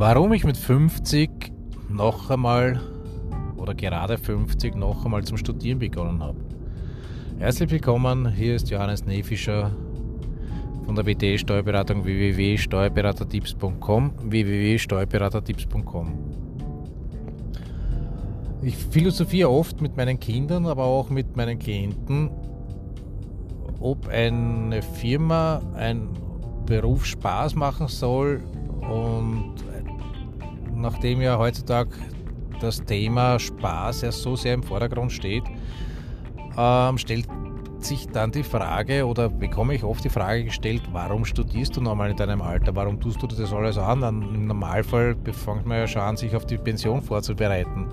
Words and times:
Warum 0.00 0.32
ich 0.32 0.44
mit 0.44 0.56
50 0.56 1.50
noch 1.88 2.30
einmal 2.30 2.80
oder 3.56 3.74
gerade 3.74 4.16
50 4.16 4.76
noch 4.76 5.04
einmal 5.04 5.24
zum 5.24 5.36
Studieren 5.36 5.80
begonnen 5.80 6.22
habe. 6.22 6.38
Herzlich 7.40 7.68
willkommen, 7.68 8.30
hier 8.30 8.54
ist 8.54 8.70
Johannes 8.70 9.04
Nefischer 9.06 9.72
von 10.86 10.94
der 10.94 11.04
WT 11.04 11.40
Steuerberatung 11.40 12.04
www.steuerberatertipps.com 12.04 14.12
www.steuerberatertipps.com 14.22 16.12
Ich 18.62 18.76
philosophiere 18.76 19.50
oft 19.50 19.80
mit 19.80 19.96
meinen 19.96 20.20
Kindern, 20.20 20.66
aber 20.66 20.84
auch 20.84 21.10
mit 21.10 21.36
meinen 21.36 21.58
Klienten, 21.58 22.30
ob 23.80 24.06
eine 24.06 24.80
Firma, 24.80 25.60
ein 25.74 26.10
Beruf 26.66 27.04
Spaß 27.04 27.56
machen 27.56 27.88
soll 27.88 28.44
und 28.80 29.54
nachdem 30.78 31.20
ja 31.20 31.38
heutzutage 31.38 31.90
das 32.60 32.82
Thema 32.84 33.38
Spaß 33.38 34.02
ja 34.02 34.12
so 34.12 34.36
sehr 34.36 34.54
im 34.54 34.62
Vordergrund 34.62 35.12
steht, 35.12 35.44
ähm, 36.56 36.98
stellt 36.98 37.26
sich 37.78 38.08
dann 38.08 38.32
die 38.32 38.42
Frage 38.42 39.06
oder 39.06 39.28
bekomme 39.28 39.74
ich 39.74 39.84
oft 39.84 40.02
die 40.02 40.08
Frage 40.08 40.44
gestellt, 40.44 40.82
warum 40.92 41.24
studierst 41.24 41.76
du 41.76 41.80
nochmal 41.80 42.10
in 42.10 42.16
deinem 42.16 42.42
Alter? 42.42 42.74
Warum 42.74 43.00
tust 43.00 43.22
du 43.22 43.26
das 43.26 43.52
alles 43.52 43.78
an? 43.78 44.02
Im 44.02 44.46
Normalfall 44.46 45.16
fängt 45.32 45.66
man 45.66 45.78
ja 45.78 45.86
schon 45.86 46.02
an, 46.02 46.16
sich 46.16 46.34
auf 46.34 46.46
die 46.46 46.58
Pension 46.58 47.00
vorzubereiten. 47.00 47.88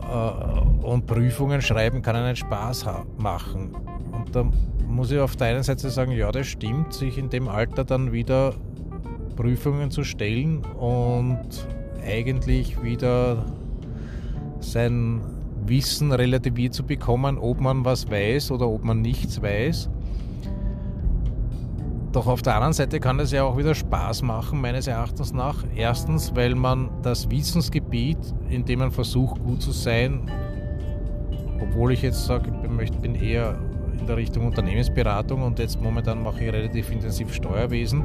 Äh, 0.00 0.84
und 0.84 1.06
Prüfungen 1.06 1.60
schreiben 1.60 2.02
kann 2.02 2.16
einen 2.16 2.36
Spaß 2.36 2.86
machen. 3.18 3.74
Und 4.12 4.34
da 4.34 4.44
muss 4.86 5.10
ich 5.10 5.18
auf 5.18 5.36
der 5.36 5.48
einen 5.48 5.62
Seite 5.62 5.90
sagen, 5.90 6.12
ja, 6.12 6.30
das 6.32 6.46
stimmt, 6.46 6.92
sich 6.92 7.18
in 7.18 7.30
dem 7.30 7.48
Alter 7.48 7.84
dann 7.84 8.12
wieder 8.12 8.54
Prüfungen 9.40 9.90
zu 9.90 10.04
stellen 10.04 10.62
und 10.78 11.66
eigentlich 12.06 12.82
wieder 12.82 13.46
sein 14.60 15.22
Wissen 15.64 16.12
relativiert 16.12 16.74
zu 16.74 16.84
bekommen, 16.84 17.38
ob 17.38 17.58
man 17.58 17.82
was 17.82 18.10
weiß 18.10 18.50
oder 18.50 18.68
ob 18.68 18.84
man 18.84 19.00
nichts 19.00 19.40
weiß. 19.40 19.88
Doch 22.12 22.26
auf 22.26 22.42
der 22.42 22.56
anderen 22.56 22.74
Seite 22.74 23.00
kann 23.00 23.18
es 23.18 23.32
ja 23.32 23.44
auch 23.44 23.56
wieder 23.56 23.74
Spaß 23.74 24.20
machen, 24.20 24.60
meines 24.60 24.86
Erachtens 24.86 25.32
nach. 25.32 25.64
Erstens, 25.74 26.36
weil 26.36 26.54
man 26.54 26.90
das 27.00 27.30
Wissensgebiet, 27.30 28.18
in 28.50 28.66
dem 28.66 28.80
man 28.80 28.90
versucht, 28.90 29.42
gut 29.42 29.62
zu 29.62 29.72
sein, 29.72 30.30
obwohl 31.62 31.92
ich 31.92 32.02
jetzt 32.02 32.26
sage, 32.26 32.52
ich 32.82 32.92
bin 32.98 33.14
eher 33.14 33.58
in 33.98 34.06
der 34.06 34.18
Richtung 34.18 34.46
Unternehmensberatung 34.46 35.42
und 35.42 35.58
jetzt 35.60 35.80
momentan 35.80 36.22
mache 36.22 36.44
ich 36.44 36.52
relativ 36.52 36.90
intensiv 36.90 37.32
Steuerwesen, 37.32 38.04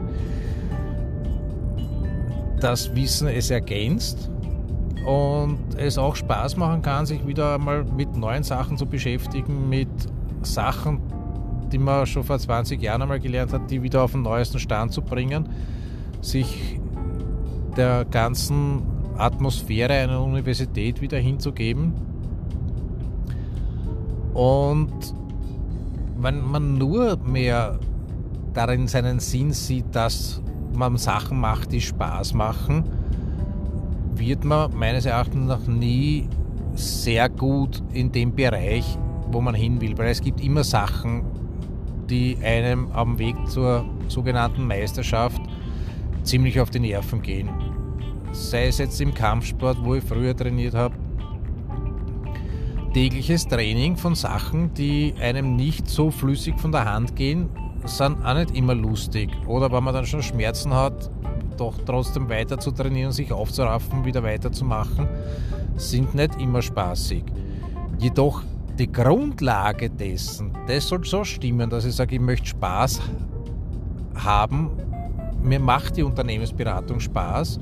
das 2.65 2.95
Wissen 2.95 3.27
es 3.27 3.51
ergänzt 3.51 4.31
und 5.05 5.59
es 5.77 5.99
auch 5.99 6.15
Spaß 6.15 6.57
machen 6.57 6.81
kann, 6.81 7.05
sich 7.05 7.25
wieder 7.27 7.53
einmal 7.53 7.83
mit 7.83 8.17
neuen 8.17 8.41
Sachen 8.41 8.75
zu 8.75 8.87
beschäftigen, 8.87 9.69
mit 9.69 9.87
Sachen, 10.41 10.99
die 11.71 11.77
man 11.77 12.07
schon 12.07 12.23
vor 12.23 12.39
20 12.39 12.81
Jahren 12.81 13.03
einmal 13.03 13.19
gelernt 13.19 13.53
hat, 13.53 13.69
die 13.69 13.83
wieder 13.83 14.01
auf 14.01 14.13
den 14.13 14.23
neuesten 14.23 14.57
Stand 14.57 14.93
zu 14.93 15.03
bringen, 15.03 15.47
sich 16.21 16.79
der 17.77 18.03
ganzen 18.05 18.81
Atmosphäre 19.15 19.93
einer 19.93 20.23
Universität 20.23 21.01
wieder 21.01 21.19
hinzugeben. 21.19 21.93
Und 24.33 25.13
wenn 26.17 26.43
man 26.43 26.79
nur 26.79 27.17
mehr 27.17 27.79
darin 28.55 28.87
seinen 28.87 29.19
Sinn 29.19 29.53
sieht, 29.53 29.93
dass 29.93 30.41
man 30.75 30.97
Sachen 30.97 31.39
macht, 31.39 31.71
die 31.71 31.81
Spaß 31.81 32.33
machen, 32.33 32.83
wird 34.15 34.43
man 34.43 34.75
meines 34.77 35.05
Erachtens 35.05 35.47
noch 35.47 35.67
nie 35.67 36.27
sehr 36.75 37.29
gut 37.29 37.81
in 37.93 38.11
dem 38.11 38.35
Bereich, 38.35 38.97
wo 39.31 39.41
man 39.41 39.55
hin 39.55 39.81
will, 39.81 39.97
weil 39.97 40.09
es 40.09 40.21
gibt 40.21 40.41
immer 40.41 40.63
Sachen, 40.63 41.23
die 42.09 42.37
einem 42.43 42.91
am 42.91 43.17
Weg 43.17 43.35
zur 43.47 43.85
sogenannten 44.07 44.67
Meisterschaft 44.67 45.41
ziemlich 46.23 46.59
auf 46.59 46.69
die 46.69 46.79
Nerven 46.79 47.21
gehen. 47.21 47.49
Sei 48.31 48.67
es 48.67 48.77
jetzt 48.77 48.99
im 48.99 49.13
Kampfsport, 49.13 49.77
wo 49.83 49.95
ich 49.95 50.03
früher 50.03 50.35
trainiert 50.35 50.75
habe, 50.75 50.95
tägliches 52.93 53.47
Training 53.47 53.97
von 53.97 54.15
Sachen, 54.15 54.73
die 54.73 55.13
einem 55.19 55.55
nicht 55.55 55.89
so 55.89 56.11
flüssig 56.11 56.59
von 56.59 56.71
der 56.71 56.85
Hand 56.85 57.15
gehen, 57.15 57.49
sind 57.85 58.23
auch 58.25 58.35
nicht 58.35 58.55
immer 58.55 58.75
lustig. 58.75 59.29
Oder 59.47 59.71
wenn 59.71 59.83
man 59.83 59.93
dann 59.93 60.05
schon 60.05 60.21
Schmerzen 60.21 60.73
hat, 60.73 61.09
doch 61.57 61.75
trotzdem 61.85 62.29
weiter 62.29 62.59
zu 62.59 62.71
trainieren, 62.71 63.11
sich 63.11 63.31
aufzuraffen, 63.31 64.05
wieder 64.05 64.23
weiterzumachen, 64.23 65.07
sind 65.75 66.15
nicht 66.15 66.39
immer 66.41 66.61
spaßig. 66.61 67.23
Jedoch 67.99 68.41
die 68.77 68.91
Grundlage 68.91 69.89
dessen, 69.89 70.51
das 70.67 70.87
soll 70.87 71.05
so 71.05 71.23
stimmen, 71.23 71.69
dass 71.69 71.85
ich 71.85 71.95
sage, 71.95 72.15
ich 72.15 72.21
möchte 72.21 72.47
Spaß 72.47 73.01
haben. 74.15 74.71
Mir 75.41 75.59
macht 75.59 75.97
die 75.97 76.03
Unternehmensberatung 76.03 76.99
Spaß. 76.99 77.59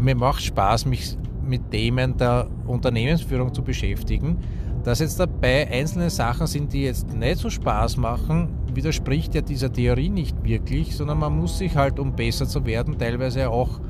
Mir 0.00 0.14
macht 0.14 0.42
Spaß, 0.42 0.86
mich 0.86 1.16
mit 1.42 1.70
Themen 1.70 2.16
der 2.16 2.46
Unternehmensführung 2.66 3.52
zu 3.52 3.62
beschäftigen. 3.62 4.38
Dass 4.84 5.00
jetzt 5.00 5.18
dabei 5.18 5.68
einzelne 5.70 6.10
Sachen 6.10 6.46
sind, 6.46 6.72
die 6.72 6.84
jetzt 6.84 7.12
nicht 7.12 7.38
so 7.38 7.50
Spaß 7.50 7.96
machen, 7.96 8.48
widerspricht 8.76 9.34
ja 9.34 9.40
dieser 9.40 9.72
Theorie 9.72 10.08
nicht 10.08 10.44
wirklich, 10.44 10.96
sondern 10.96 11.18
man 11.18 11.36
muss 11.36 11.58
sich 11.58 11.74
halt, 11.74 11.98
um 11.98 12.14
besser 12.14 12.46
zu 12.46 12.64
werden, 12.66 12.98
teilweise 12.98 13.50
auch 13.50 13.80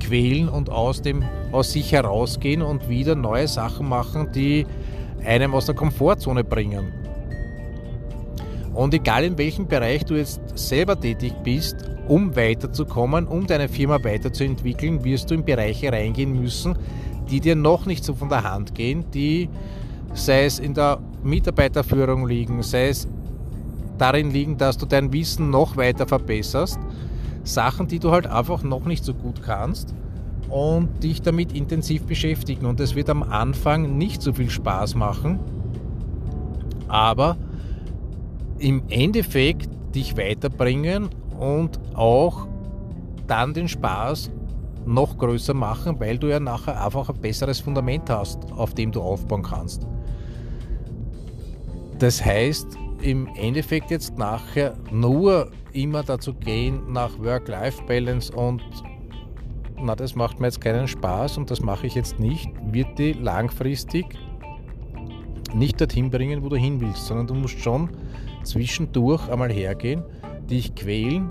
quälen 0.00 0.48
und 0.48 0.70
aus, 0.70 1.02
dem, 1.02 1.22
aus 1.52 1.72
sich 1.72 1.92
herausgehen 1.92 2.62
und 2.62 2.88
wieder 2.88 3.14
neue 3.14 3.46
Sachen 3.46 3.88
machen, 3.88 4.32
die 4.34 4.66
einem 5.24 5.54
aus 5.54 5.66
der 5.66 5.74
Komfortzone 5.74 6.42
bringen. 6.42 6.92
Und 8.74 8.94
egal 8.94 9.24
in 9.24 9.36
welchem 9.36 9.66
Bereich 9.66 10.04
du 10.04 10.14
jetzt 10.14 10.40
selber 10.54 10.98
tätig 10.98 11.34
bist, 11.44 11.90
um 12.08 12.34
weiterzukommen, 12.34 13.26
um 13.26 13.46
deine 13.46 13.68
Firma 13.68 14.02
weiterzuentwickeln, 14.02 15.04
wirst 15.04 15.30
du 15.30 15.34
in 15.34 15.44
Bereiche 15.44 15.92
reingehen 15.92 16.40
müssen, 16.40 16.76
die 17.30 17.40
dir 17.40 17.56
noch 17.56 17.86
nicht 17.86 18.04
so 18.04 18.14
von 18.14 18.28
der 18.28 18.42
Hand 18.42 18.74
gehen, 18.74 19.04
die 19.12 19.48
sei 20.12 20.44
es 20.44 20.58
in 20.58 20.74
der 20.74 20.98
Mitarbeiterführung 21.22 22.26
liegen, 22.26 22.62
sei 22.62 22.88
es 22.88 23.06
darin 24.00 24.30
liegen, 24.30 24.56
dass 24.56 24.78
du 24.78 24.86
dein 24.86 25.12
Wissen 25.12 25.50
noch 25.50 25.76
weiter 25.76 26.06
verbesserst. 26.06 26.78
Sachen, 27.42 27.88
die 27.88 27.98
du 27.98 28.10
halt 28.10 28.26
einfach 28.26 28.62
noch 28.62 28.84
nicht 28.84 29.04
so 29.04 29.14
gut 29.14 29.42
kannst 29.42 29.94
und 30.48 31.02
dich 31.02 31.22
damit 31.22 31.52
intensiv 31.52 32.04
beschäftigen. 32.04 32.66
Und 32.66 32.80
es 32.80 32.94
wird 32.94 33.10
am 33.10 33.22
Anfang 33.22 33.96
nicht 33.98 34.22
so 34.22 34.32
viel 34.32 34.50
Spaß 34.50 34.94
machen, 34.94 35.38
aber 36.88 37.36
im 38.58 38.82
Endeffekt 38.88 39.70
dich 39.94 40.16
weiterbringen 40.16 41.08
und 41.38 41.80
auch 41.94 42.46
dann 43.26 43.54
den 43.54 43.68
Spaß 43.68 44.30
noch 44.86 45.18
größer 45.18 45.54
machen, 45.54 46.00
weil 46.00 46.18
du 46.18 46.28
ja 46.28 46.40
nachher 46.40 46.84
einfach 46.84 47.08
ein 47.08 47.20
besseres 47.20 47.60
Fundament 47.60 48.10
hast, 48.10 48.38
auf 48.52 48.74
dem 48.74 48.92
du 48.92 49.00
aufbauen 49.00 49.42
kannst. 49.42 49.86
Das 51.98 52.24
heißt, 52.24 52.66
im 53.02 53.28
Endeffekt 53.34 53.90
jetzt 53.90 54.18
nachher 54.18 54.74
nur 54.90 55.50
immer 55.72 56.02
dazu 56.02 56.34
gehen 56.34 56.92
nach 56.92 57.18
Work-Life-Balance 57.18 58.32
und 58.34 58.62
na, 59.82 59.96
das 59.96 60.14
macht 60.14 60.40
mir 60.40 60.46
jetzt 60.46 60.60
keinen 60.60 60.88
Spaß 60.88 61.38
und 61.38 61.50
das 61.50 61.60
mache 61.60 61.86
ich 61.86 61.94
jetzt 61.94 62.18
nicht, 62.18 62.50
wird 62.70 62.98
die 62.98 63.12
langfristig 63.12 64.06
nicht 65.54 65.80
dorthin 65.80 66.10
bringen, 66.10 66.42
wo 66.42 66.48
du 66.48 66.56
hin 66.56 66.80
willst, 66.80 67.06
sondern 67.06 67.26
du 67.26 67.34
musst 67.34 67.58
schon 67.58 67.90
zwischendurch 68.44 69.28
einmal 69.28 69.50
hergehen, 69.50 70.02
dich 70.48 70.74
quälen, 70.74 71.30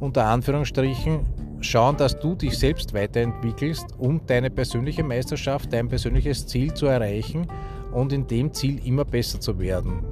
unter 0.00 0.26
Anführungsstrichen, 0.26 1.20
schauen, 1.60 1.96
dass 1.96 2.18
du 2.18 2.34
dich 2.34 2.58
selbst 2.58 2.94
weiterentwickelst, 2.94 3.86
um 3.98 4.20
deine 4.26 4.50
persönliche 4.50 5.02
Meisterschaft, 5.02 5.72
dein 5.72 5.88
persönliches 5.88 6.46
Ziel 6.46 6.72
zu 6.74 6.86
erreichen 6.86 7.46
und 7.92 8.12
in 8.12 8.26
dem 8.26 8.52
Ziel 8.52 8.80
immer 8.86 9.04
besser 9.04 9.40
zu 9.40 9.58
werden. 9.58 10.04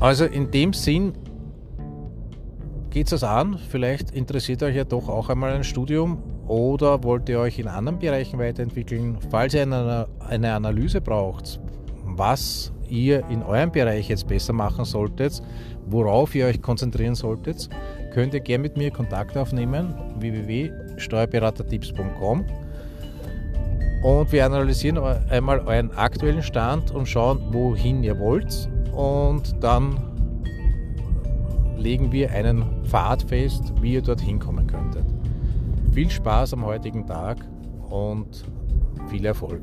Also 0.00 0.24
in 0.26 0.50
dem 0.50 0.72
Sinn 0.72 1.12
geht 2.90 3.12
es 3.12 3.22
an. 3.24 3.58
Vielleicht 3.70 4.10
interessiert 4.10 4.62
euch 4.62 4.76
ja 4.76 4.84
doch 4.84 5.08
auch 5.08 5.30
einmal 5.30 5.52
ein 5.52 5.64
Studium 5.64 6.22
oder 6.46 7.02
wollt 7.02 7.28
ihr 7.28 7.40
euch 7.40 7.58
in 7.58 7.66
anderen 7.68 7.98
Bereichen 7.98 8.38
weiterentwickeln. 8.38 9.18
Falls 9.30 9.54
ihr 9.54 9.62
eine, 9.62 10.06
eine 10.20 10.52
Analyse 10.52 11.00
braucht, 11.00 11.58
was 12.04 12.72
ihr 12.88 13.26
in 13.28 13.42
eurem 13.42 13.72
Bereich 13.72 14.08
jetzt 14.08 14.28
besser 14.28 14.52
machen 14.52 14.84
solltet, 14.84 15.42
worauf 15.86 16.34
ihr 16.34 16.46
euch 16.46 16.60
konzentrieren 16.62 17.14
solltet, 17.14 17.68
könnt 18.12 18.34
ihr 18.34 18.40
gerne 18.40 18.62
mit 18.62 18.76
mir 18.76 18.90
Kontakt 18.90 19.36
aufnehmen 19.36 19.94
www.steuerberatertipps.com 20.18 22.44
und 24.02 24.30
wir 24.30 24.46
analysieren 24.46 24.98
einmal 25.30 25.60
euren 25.60 25.90
aktuellen 25.92 26.42
Stand 26.42 26.90
und 26.92 27.08
schauen, 27.08 27.40
wohin 27.50 28.04
ihr 28.04 28.18
wollt 28.18 28.68
und 28.96 29.62
dann 29.62 29.98
legen 31.76 32.10
wir 32.10 32.32
einen 32.32 32.64
Pfad 32.84 33.22
fest, 33.22 33.72
wie 33.80 33.94
ihr 33.94 34.02
dorthin 34.02 34.38
kommen 34.38 34.66
könntet. 34.66 35.04
Viel 35.92 36.10
Spaß 36.10 36.54
am 36.54 36.64
heutigen 36.64 37.06
Tag 37.06 37.36
und 37.90 38.44
viel 39.08 39.24
Erfolg. 39.24 39.62